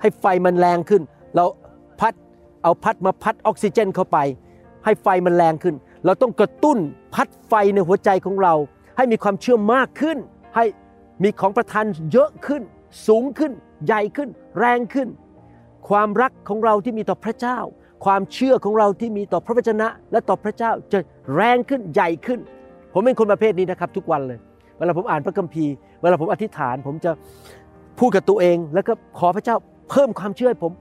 [0.00, 1.02] ให้ไฟมันแรงขึ้น
[1.34, 1.44] เรา
[2.00, 2.14] พัด
[2.62, 4.18] เอาพัดมาพัดออกซิเจนเข้าไป
[4.84, 6.78] ให้ไฟมันแรงขึ้น เราต้องกระตุ้น
[7.14, 8.54] พัดไฟในหัวใจของเรา
[8.96, 10.18] ให้มีความเชื่อมากขึ้น
[10.56, 10.64] ให้
[11.22, 12.62] มีของประทานเยอะขึ้น
[13.06, 13.52] สูงขึ้น
[13.86, 15.08] ใหญ่ขึ้น แรงขึ้น
[15.88, 17.58] ความรักของเราที่มีต่อพระเจ้า
[18.04, 20.98] ความเชื่อของเราที่มีต่อพระวจนะ และต่อพระเจ้าจะ
[21.34, 22.40] แรงขึ้นใหญ่ขึ้น
[22.92, 24.38] ผมเป็นคนประเภทนี้นะครับ ทุกวันเลย
[24.78, 27.10] เวลาผมอ่านพระคัมภีร์ เวลาผมอธิษฐาน ผมจะ
[27.98, 29.56] พูดกับตัวเอง แล้วก็ขอพระเจ้า
[29.90, 30.72] เพิ่มความเชื่อให้ผม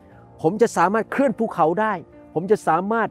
[0.42, 1.94] ผมจะสามารถเคลื่อนภูเขาได้
[2.34, 3.10] ผมจะสามารถ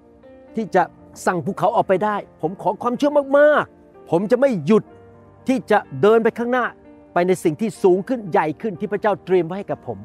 [0.57, 0.83] ที่จะ
[1.27, 4.85] สั่งภูเขาออกไปได้ ผมขอความเชื่อมากๆ ผมจะไม่หยุด
[5.49, 6.65] ที่จะเดินไปข้างหน้า
[7.15, 9.99] ไปในสิ่งที่สูงขึ้นใหญ่ขึ้นที่พระเจ้าเตรียมไว้ให้กับผม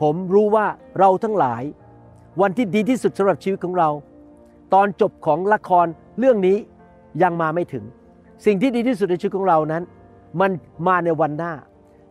[0.00, 0.66] ผมรู้ว่า
[0.98, 1.62] เราทั้งหลาย
[2.40, 3.88] วันที่ดีที่สุดสำหรับชีวิตของเรา
[4.74, 5.86] ตอนจบของละคร
[6.18, 6.56] เรื่องนี้
[7.22, 7.84] ยังมาไม่ถึง
[8.44, 9.82] สิ่งที่ดีที่สุดในชีวิตของเรานั้น
[10.40, 10.50] มัน
[10.86, 11.52] มาในวันหน้า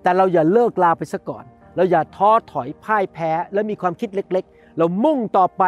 [0.04, 1.44] แต่เราอย่าเลิกลาไปซะก่อน
[1.76, 5.64] เราอย่าท้อถอยพ่ายแพ้ และมีความคิดเล็ก ๆ เรามุ่งต่อไป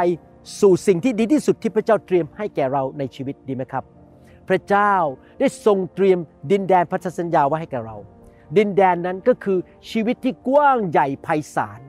[0.61, 3.83] สู่สิ่งที่ดีที่สุดที่พระเจ้าเตรียมให้แก่เราในชีวิตดีไหมครับ
[4.49, 4.93] พระเจ้า
[5.39, 6.19] ได้ทรงเตรียม
[6.51, 7.97] ดินแดนพันธสัญญาไว้ให้แก่เรา
[8.57, 9.57] ดินแดนนั้นก็คือ
[9.91, 11.79] ชีวิตที่กว้างใหญ่ไพศาล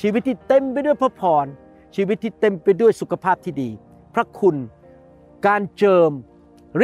[0.00, 1.46] ชีวิตที่เต็มไปด้วยพระพร
[1.94, 3.70] ชีวิตที่เต็มไปด้วยสุขภาพที่ดี
[4.14, 4.56] พระคุณ
[5.46, 6.10] การเจิม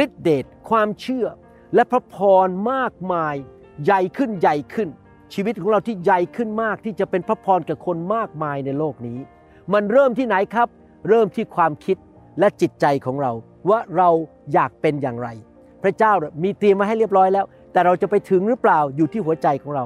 [0.03, 1.27] ฤทธิเดชความเชื่อ
[1.75, 3.35] และพระพรมากมาย
[3.83, 4.89] ใหญ่ขึ้นใหญ่ขึ้น
[5.33, 9.19] ชีวิตของเราที่ใหญ่ขึ้นมากที่จะเป็นพระพรกับคนมากมายในโลกนี้
[9.73, 10.67] มันเริ่มที่ไหนครับ
[11.09, 11.97] เริ่มที่ความคิด
[12.39, 13.31] และจิตใจของเรา
[13.69, 14.09] ว่าเรา
[14.53, 15.29] อยากเป็นอย่างไร
[15.83, 16.13] พระเจ้า
[16.43, 19.83] มีเตรียมมาให้เรียบร้อยแล้ว แต่เราจะไปถึงหรือเปล่าอยู่ที่หัวใจของเรา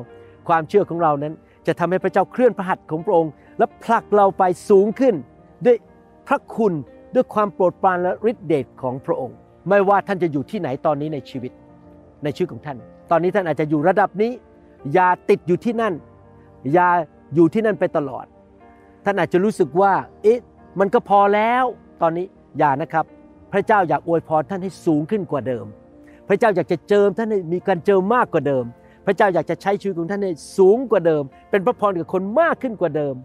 [0.48, 1.34] ความเชื่อของเรานั้น
[1.68, 5.16] จะทำให้พระเจ้าเคลื่อนพระหัตถ์ของพระองค์ และผลักเราไปสูงขึ้น
[5.66, 5.78] ด้วย
[6.28, 6.74] พระคุณ
[7.16, 9.38] ด้วยความโปรดปรานและฤทธิเดชของพระองค์
[9.70, 11.52] ไม่ว่าท่านจะอยู่ที่ไหนตอนนี้ในชีวิต
[12.24, 12.78] ในชีวิตของท่าน
[13.12, 14.32] ตอนนี้ท่านอาจจะอยู่ระดับนี้
[14.94, 15.94] อย่าติดอยู่ที่นั่น
[16.74, 16.90] อย่า
[17.36, 18.26] อยู่ที่นั่นไปตลอด
[19.06, 19.94] ท่านอาจจะรู้สึกว่า
[20.24, 20.40] เอ๊ะ
[20.80, 21.64] มันก็พอแล้ว
[22.02, 22.26] ตอนนี้
[22.58, 23.06] อย่านะครับ
[23.54, 25.66] พระเจ้าอยากอวยพรท่านให้สูงขึ้นกว่าเดิม
[26.28, 28.66] พระเจ้าอยากจะเจิมท่านให้มีการเจิมมากกว่าเดิม
[29.06, 33.16] พระเจ้าอยากจะใช้ชีวิตของท่านให้สูงกว่าเดิม เป็นพระพรกับคนมากขึ้นกว่าเดิม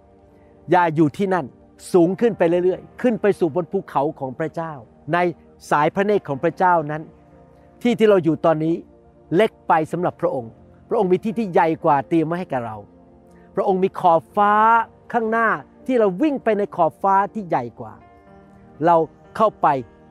[0.70, 1.46] อย่าอยู่ที่นั่น
[1.92, 4.72] สูงขึ้นไปเรื่อยๆ ขึ้นไปสู่บนภูเขาของพระเจ้า
[5.12, 5.18] ใน
[5.70, 7.02] สายพระเนตรของพระเจ้านั้น
[7.82, 8.74] ที่ที่เราอยู่ตอนนี้
[9.36, 10.50] เล็กไปสำหรับพระองค์
[10.88, 12.76] พระองค์มีที่ที่ใหญ่กว่าเตรียมมาให้กับเรา
[13.54, 14.52] พระองค์มีขอบฟ้า
[15.12, 15.48] ข้างหน้า
[15.86, 17.92] ที่เราวิ่งไปในขอบฟ้าที่ใหญ่กว่า
[18.86, 18.96] เรา
[19.36, 19.66] เข้าไป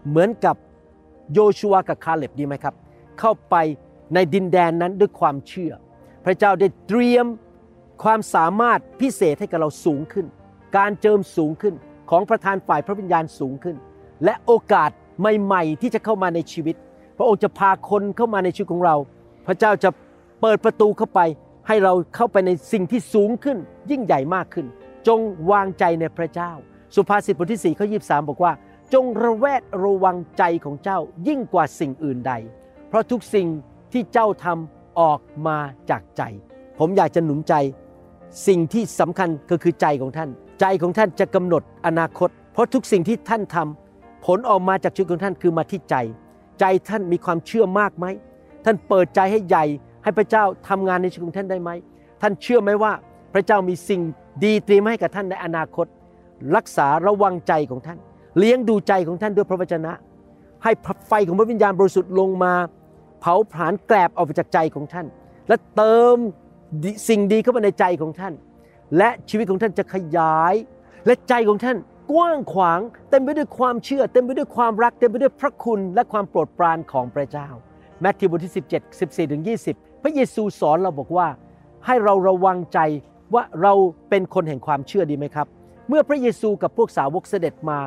[0.07, 0.55] เหมือนกับ
[1.33, 2.75] โยชัวกับคาเล็บดีไหมครับ
[3.19, 3.55] เข้าไป
[4.13, 5.73] ในดินแดนนั้นด้วยความเชื่อ
[6.25, 7.25] พระเจ้าได้เตรียม
[8.03, 10.25] ความสามารถพิเศษให้กับเราสูงขึ้น
[10.77, 11.75] การเจิมสูงขึ้น
[12.09, 13.75] ของประธานฝ่ายพระวิญญาณสูงขึ้น
[14.25, 16.75] และโอกาสใหม่ๆ ที่จะเข้ามาในชีวิต
[17.17, 18.95] พระองค์จะพาคนเข้ามาในชีวิตของเรา
[19.47, 19.89] พระเจ้าจะ
[20.41, 21.19] เปิดประตูเข้าไป
[21.67, 23.57] ให้เราเข้าไปในสิ่งที่สูงขึ้น
[23.91, 24.65] ยิ่งใหญ่มากขึ้น
[25.07, 25.19] จง
[25.51, 26.51] วางใจในพระเจ้า
[26.95, 28.53] สุภาษิตบทที่4ข้อ23บอกว่า
[28.93, 32.33] จงระแวดระวังใจของเจ้ายิ่งกว่าสิ่งอื่นใด
[32.87, 33.47] เพราะทุกสิ่ง
[33.93, 35.57] ที่เจ้าทำออกมา
[35.89, 36.21] จากใจ
[36.79, 37.53] ผมอยากจะหนุนใจ
[38.47, 40.29] สิ่งที่สำคัญก็คือใจของท่าน
[40.61, 45.95] ใจของท่านจะกำหนดอนาคต เพราะทุกสิ่งที่ท่านทำผลออกมาจากชีวิตของท่านคือมาที่ใจ
[46.59, 48.05] ใจท่านมีความเชื่อมากไหม
[48.65, 49.65] ท่านเปิดใจให้ใหญ่
[50.03, 51.69] ให้พระเจ้าทำงานในชีวิตของท่านได้ไหม
[52.21, 52.91] ท่านเชื่อไหมว่า
[53.33, 54.01] พระเจ้ามีสิ่ง
[54.43, 55.85] ดีเตรียมให้กับท่านในอนาคต
[56.55, 57.97] รักษาระวังใจของท่าน
[58.37, 59.93] เลี้ยงดูใจของท่านด้วยพระวจนะ
[60.63, 60.71] ให้
[61.07, 62.53] ไฟของพระวิญญาณบริสุทธิ์ลงมา
[63.19, 65.05] เผาผลาญแกลบออกไปจากใจของท่าน
[65.47, 66.17] และเติม
[67.09, 68.33] สิ่งดีเข้ามาในใจของท่าน
[68.97, 70.53] และชีวิตของท่านจะขยาย
[71.05, 71.77] และใจของท่าน
[72.11, 77.47] กว้างขวางเต็มไปด้วยความเชื่อ เต็มไปด้วยความรักเต็มไปด้วยพระคุณและความโปรดปรานของพระเจ้า
[78.01, 81.27] แมทธิวบทที่ 17 14ถึง20 พระเยซูสอนเราบอกว่า
[81.85, 82.79] ให้เราระวังใจ
[83.33, 83.73] ว่าเรา
[84.09, 85.47] เป็นคนแห่งความเชื่อดีไหมครับ
[85.87, 87.79] เมื่อพระเยซูกับพวกสาวกเสด็จมา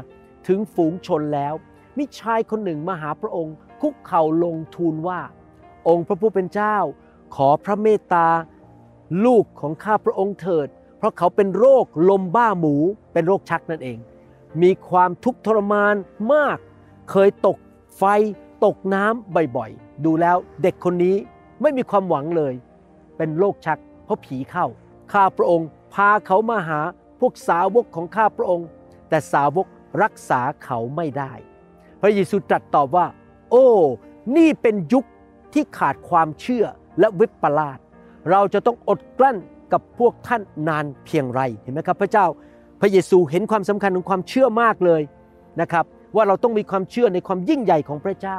[0.48, 1.54] ถึงฝูงชนแล้ว
[1.98, 5.20] มีชายคนหนึ่งมาหาพระองค์ คุกเข่าลงทูลว่า
[5.88, 6.76] องค์พระผู้เป็นเจ้า
[7.36, 8.28] ขอพระเมตตา
[9.24, 10.68] ลูกของข้าพระองค์เถิด
[11.04, 12.74] ราะเขาเป็นโรคลมบ้าหมู
[13.12, 13.98] เป็นโรคชักนั่นเอง
[14.62, 15.94] มีความทุกข์ทรมาน
[16.32, 16.58] มาก
[17.10, 17.58] เคยตก
[17.98, 18.04] ไฟ
[18.64, 21.16] ตกน้ำบ่อยๆ ดูแล้วเด็กคนนี้
[21.62, 22.54] ไม่มีความหวังเลย
[23.16, 24.66] เป็นโรคชักเพราะผีเข้า
[25.12, 26.80] ข้าพระองค์พาเขามาหา
[27.20, 28.68] พวกสาวกของข้าพระองค์
[29.08, 29.66] แต่สาวก
[30.02, 31.32] รักษาเขาไม่ได้
[32.00, 33.06] พระเยซูตรัสตอบว่า
[33.50, 33.66] โอ้
[34.36, 35.04] นี่เป็นยุค
[35.52, 36.66] ที่ขาดความเชื่อ
[37.00, 37.78] และวิปลาส
[38.30, 39.36] เราจะต้องอดกลั้น
[39.72, 42.26] กับพวกท่านนานเพียงไรเห็นไหมครับ พระเจ้า
[42.80, 45.02] พระเยซูเห็นความสำคัญของความเชื่อมากเลย
[45.60, 45.84] นะครับ
[46.16, 48.38] ว่าเราต้องมีความเชื่อในความยิ่งใหญ่ของพระเจ้า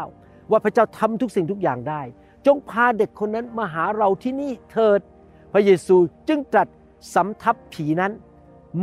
[0.51, 2.01] ว่าพระเจ้าทำทุกสิ่งทุกอย่างได้
[2.45, 4.99] จงพาเด็กคนนั้นมาหาเราที่นี่เถิด
[5.53, 5.95] พระเยซู
[6.27, 6.67] จึงตรัส
[7.15, 8.11] สำทับผีนั้น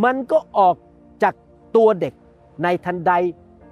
[0.04, 0.76] มันก็ออก
[1.22, 1.34] จาก
[1.76, 2.14] ตัวเด็ก
[2.62, 3.12] ในทันใด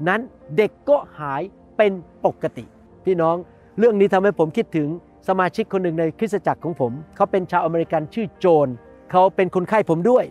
[0.09, 0.21] นั้น
[0.57, 1.43] เด็กก็หาย
[1.77, 1.93] เป็น
[2.25, 2.65] ปกติ
[3.05, 3.37] พี่น้อง
[3.79, 4.89] เรื่องนี้ทำให้ผมคิดถึง
[5.29, 8.69] สมาชิกคนหนึ่งในคริสตจักรของผม เขาเป็นชาวอเมริกันชื่อโจน
[9.11, 10.25] เขาเป็นคนไข้ผมด้วย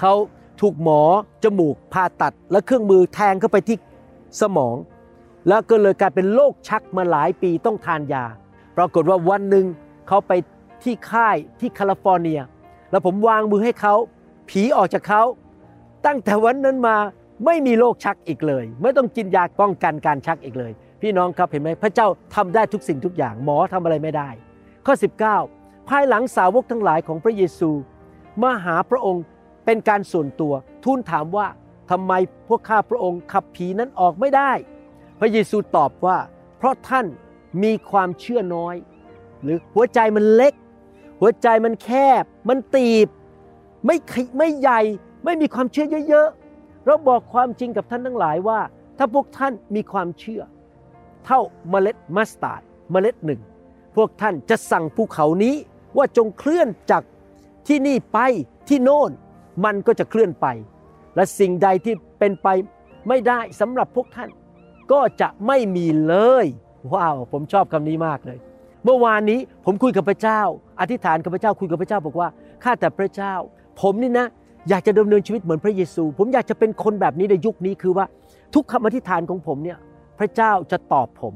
[0.00, 0.12] เขา
[0.60, 1.02] ถูกหมอ
[1.44, 3.76] จมูกผ่าตัด และเครื่องมือแทงเข้าไปที่
[4.40, 4.76] สมอง
[5.48, 8.24] แล้วก็เลยกลายเป็นโรคชักมาหลายปีต้องทานยา
[8.76, 9.66] ปรากฏว่าวันหนึ่ง
[10.08, 10.32] เขาไป
[10.82, 12.40] ที่ค่ายที่แคลิฟอร์เนีย
[12.90, 13.94] แล้วผมวางมือให้เขา
[14.48, 15.22] ผีออกจากเขา
[16.06, 16.96] ตั้งแต่วันนั้นมา
[17.46, 24.28] ไม่มีโรคชักอีกเลย ไม่ต้องกินยาป้องกันการชักอีกเลย พี่น้องครับเห็นไหมพระเจ้าทำได้ทุกสิ่งทุกอย่างหมอทำอะไรไม่ได้
[24.86, 24.94] ข้อ
[25.40, 27.70] 19 ภายหลังสาวกทั้งหลายของพระเยซู
[28.42, 29.24] มาหาพระองค์
[29.64, 31.46] เป็นการส่วนตัวทูลถามว่า
[31.90, 32.12] ทำไม
[32.48, 34.52] พวกข้าพระองค์ขับผีนั้นออกไม่ได้
[35.20, 36.18] พระเยซูตอบว่า
[36.58, 37.06] เพราะท่าน
[37.62, 38.76] มีความเชื่อน้อย
[39.42, 40.54] หรือหัวใจมันเล็ก
[41.20, 41.90] หัวใจมันแค
[42.22, 43.08] บ มันตีบ
[43.86, 43.96] ไม่
[44.38, 44.80] ไม่ใหญ่
[45.24, 48.60] ไม่มีความเชื่อเยอะๆเราบอกความจริงกับท่านทั้งหลายว่า
[48.98, 50.42] ถ้าพวกท่านมีความเชื่อ
[51.26, 53.40] เท่าเมล็ดมัสตาร์ดเมล็ดหนึ่ง
[53.96, 55.54] พวกท่านจะสั่งภูเขานี้
[55.96, 57.02] ว่าจงเคลื่อนจาก
[57.68, 58.18] ที่นี่ไป
[58.68, 59.10] ที่โน่น
[59.64, 60.46] มันก็จะเคลื่อนไป
[61.14, 62.48] และสิ่งใดที่เป็นไป
[63.08, 64.30] ไม่ได้สำหรับพวกท่าน
[64.92, 66.46] ก็จะไม่มีเลย
[66.92, 68.38] ว้าวผมชอบคำนี้มากเลย
[68.84, 70.40] เมื่อวานนี้ผมคุยกับพระเจ้า
[70.80, 72.28] อธิษฐานกับพระเจ้าคุยกับพระเจ้าบอกว่า
[72.64, 73.34] ข้าแต่พระเจ้า
[73.80, 74.26] ผมนี่นะ
[74.68, 78.04] อยากจะดำเนินชีวิตเหมือนพระเยซู ผมอยากจะเป็นคนแบบนี้ในยุคนี้คือว่า
[78.54, 79.78] ทุกคำอธิษฐานของผมเนี่ย
[80.20, 81.34] พระเจ้าจะตอบผม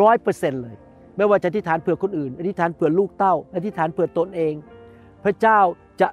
[0.00, 0.76] ร้อยเปอร์เซ็นต์เลย
[1.16, 4.54] ไม่ว่าจะอธิษฐานเผื่อคนอื่น อธิษฐานเผื่อลูกเต้า อธิษฐานเผื่อตนเอง
[5.24, 5.58] พระเจ้า
[6.00, 6.08] จะ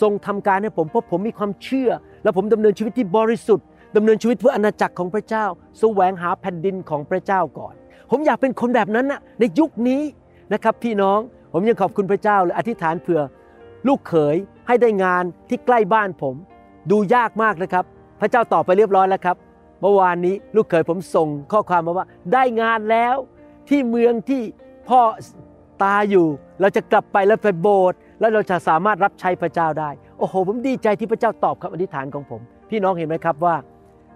[0.00, 1.90] ทรงทำการให้ผมเพราะผมมีความเชื่อ
[2.22, 5.44] และผมดำเนินชีวิตที่บริสุทธิ์ดำเนินชีวิตเพื่ออาณาจักรของพระเจ้า
[5.78, 7.74] แสวงหาแผ่นดินของพระเจ้าก่อน
[8.10, 10.02] ผมอยากเป็นคนแบบนั้นนะในยุคนี้
[10.52, 11.18] นะครับพี่น้อง
[11.52, 13.20] ผมยังขอบคุณพระเจ้าและอธิษฐานเผื่อ
[13.88, 16.34] ลูกเขยให้ได้งานที่ใกล้บ้านผม
[16.90, 17.84] ดูยากมากนะครับ
[18.20, 19.36] พระเจ้าตอบไปเรียบร้อยแล้วครับ
[19.80, 23.16] เมื่อวานนี้ลูกเขยผมส่งข้อความมาว่า ได้งานแล้ว
[23.68, 24.42] ที่เมืองที่
[24.88, 25.00] พ่อ
[25.82, 26.26] ตาอยู่
[26.60, 32.40] เราจะกลับไปแล้วไปโบสถ์แล้วเราจะสามารถรับใช้พระเจ้าได้ โอ้โห ผมดีใจที่พระเจ้าตอบคำอธิษฐานของผม
[32.70, 33.56] พี่น้องเห็นไหมครับว่า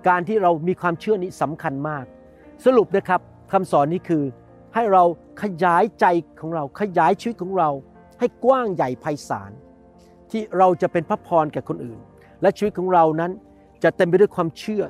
[0.09, 2.05] การที่เรามีความเชื่อนี้สำคัญมาก
[2.65, 3.21] สรุปนะครับ
[3.53, 4.25] คำสอนนี้คือ
[4.75, 5.05] ให้เรา
[5.43, 6.07] ขยายใจ
[6.41, 7.71] ของเราขยายชีวิตของเรา
[8.19, 9.51] ให้กว้างใหญ่ไพศาล
[10.31, 11.99] ที่เราจะเป็นพระพรแก่คนอื่น
[12.43, 13.33] และชีวิตของเรานั้น
[13.83, 14.85] จะเต็มไปด้วยความเชื่อ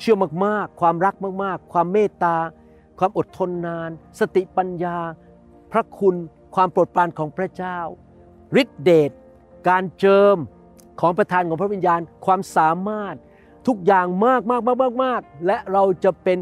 [0.00, 2.36] เชื่อมากๆ ความรักมากๆ ความเมตตา
[2.98, 4.98] ความอดทนนาน สติปัญญา
[5.72, 6.16] พระคุณ
[6.54, 7.78] ความโปรดปรานของพระเจ้า
[8.62, 9.10] ฤทธิเดช
[9.68, 10.36] การเจิม
[11.00, 13.16] ของประทานของพระวิญญาณ ความสามารถ
[13.66, 16.38] ทุกอย่างมากมากมากมากมากและเราจะเป็น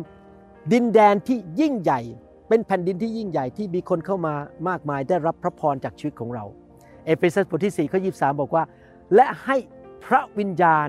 [0.72, 2.00] ดินแดนที่ยิ่งใหญ่
[2.48, 4.34] เป็นแผ่นดินที่ยิ่งใหญ่ที่มีคนเข้ามา
[4.68, 6.44] มากมายได้รับพระพรจากชีวิตของเรา
[7.04, 8.64] เอเฟซัสบทที่4ข้อ23 บอกว่า
[9.14, 9.56] และให้
[10.04, 10.88] พระวิญญาณ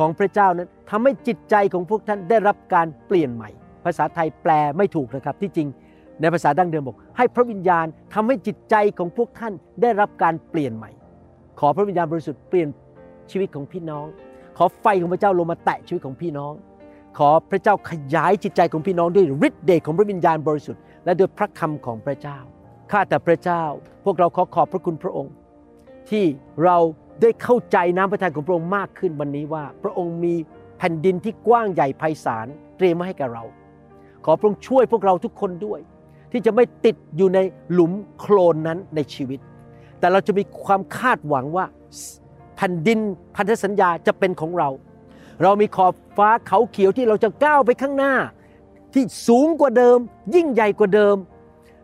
[0.00, 3.50] ของพระเจ้านั้นทำให้จิตใจของพวกท่านได้รับการเปลี่ยนใหม่
[3.84, 5.68] ภาษาไทยแปลไม่ถูกนะครับที่จริง
[6.20, 10.90] ในภาษาดั้งเดิมบอก ให้พระวิญญาณทำให้จิตใจของพวกท่านได้รับการเปลี่ยนใหม่
[11.60, 12.68] ขอพระวิญญาณบริสุทธิ์เปลี่ยน
[13.30, 14.06] ชีวิตของพี่น้อง
[14.56, 16.52] ขอไฟของพระเจ้าลงมาแตะชีวิตของพี่น้อง
[17.18, 22.38] ขอพระเจ้าขยายจิตใจของพี่น้องด้วยฤทธิ์เดชของพระวิญญาณบริสุทธิ์และด้วยพระคำของพระเจ้า
[22.92, 23.62] ข้าแต่พระเจ้า
[24.04, 25.34] พวกเราขอขอบพระคุณพระองค์
[26.10, 26.24] ที่
[26.64, 26.76] เรา
[27.22, 30.34] ได้เข้าใจน้ำพระทัยของพระองค์มากขึ้นวันนี้ว่า พระองค์มี
[30.78, 33.44] แผ่นดินที่กว้างใหญ่ไพศาลเตรียมมาให้แก่เรา
[34.24, 35.80] ขอพระองค์ช่วยพวกเราทุกคนด้วย
[36.32, 37.38] ที่จะไม่ติดอยู่ใน
[37.72, 39.40] หลุมโคลนนั้นในชีวิต
[39.98, 41.66] แต่เราจะมีความคาดหวังว่า
[42.56, 42.98] แผ่นดิน
[43.36, 44.68] พันธสัญญาจะเป็นของเรา
[45.42, 48.14] เรามีขอบฟ้าเขาเขียวที่เราจะก้าวไปข้างหน้า
[48.94, 49.98] ที่สูงกว่าเดิม
[50.34, 51.16] ยิ่งใหญ่กว่าเดิม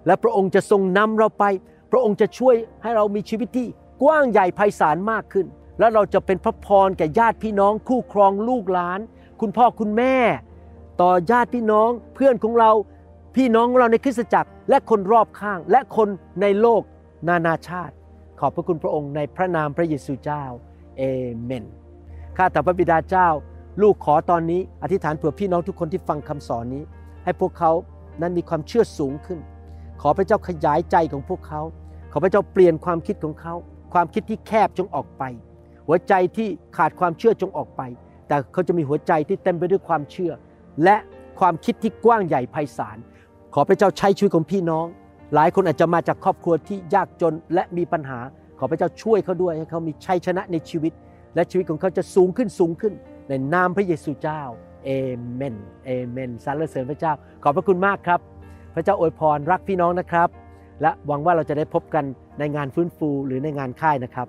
[0.07, 1.45] และพระองค์จะทรงนำเราไป
[1.93, 3.69] พระองค์จะช่วยให้เรามีชีวิตที่
[4.03, 5.47] กว้างใหญ่ไพศาลมากขึ้น
[5.79, 9.01] แล้วเราจะเป็นพระพรแก่ญาติพี่น้องคู่ครองลูกหลาน
[9.41, 10.17] คุณพ่อคุณแม่
[11.01, 12.71] ต่อญาติพี่น้องเพื่อนของเรา
[13.37, 16.09] พี่น้องของเราในคริสตจักร และคนรอบข้างและคน
[16.43, 16.83] ในโลก
[17.29, 17.95] นานาชาติ
[18.41, 20.45] ขอบพระคุณพระองค์ในพระนามพระเยซูเจ้า
[20.99, 21.03] เอ
[21.43, 21.65] เมน
[22.37, 23.29] ข้าแต่พระบิดาเจ้า
[23.83, 26.83] ลูกขอตอนนี้ อธิษฐานเผื่อพี่น้องทุกคนที่ฟังคำสอนนี้
[27.25, 27.73] ให้พวกเขา
[28.21, 29.39] นั้นมีความเชื่อสูงขึ้น
[30.01, 31.61] ขอพระเจ้าขยายใจของพวกเขา
[32.13, 33.55] ขอพระเจ้าเปลี่ยนความคิดของเขา
[33.93, 35.23] ความคิดที่แคบจงออกไป
[35.87, 37.83] หัวใจที่ขาดความเชื่อจงออกไป
[38.29, 40.33] แต่เขาจะมีหัวใจที่เต็มไปด้วยความเชื่อ
[40.85, 40.97] และ
[41.41, 42.99] ความคิดที่กว้างใหญ่ไพศาล
[43.55, 44.87] ขอพระเจ้าใช้ชีวิตของพี่น้อง
[45.35, 48.21] หลายคนอาจจะมาจากครอบครัวที่ยากจนและมีปัญหา
[48.59, 50.93] ขอพระเจ้าช่วยเขาด้วยให้เขามีชัยชนะในชีวิต
[51.35, 52.93] และชีวิตของเขาจะสูงขึ้นสูงขึ้น
[53.29, 54.43] ในนามพระเยซูเจ้า
[54.85, 54.91] เอ
[55.35, 58.21] เมนเอเมนสรรเสริญพระเจ้า ขอบพระคุณมากครับ
[58.75, 60.29] พระเจ้าอวยพรรักพี่น้องนะครับ
[60.83, 62.05] และหวังว่าเราจะได้พบกัน
[62.39, 64.29] ในงานฟื้นฟูหรือในงานค่ายนะครับ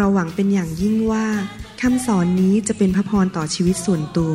[0.00, 1.26] เราหวังเป็นอย่างยิ่งว่า
[1.82, 4.34] คำสอนนี้จะเป็นพระพรต่อชีวิตส่วนตัว